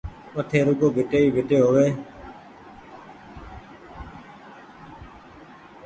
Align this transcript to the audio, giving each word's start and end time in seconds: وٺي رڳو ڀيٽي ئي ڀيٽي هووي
وٺي 0.35 0.59
رڳو 0.67 0.87
ڀيٽي 0.95 1.19
ئي 1.23 1.29
ڀيٽي 1.35 1.57
هووي 1.63 1.87